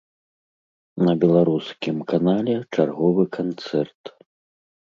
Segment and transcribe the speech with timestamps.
[1.07, 4.01] На беларускім канале чарговы канцэрт.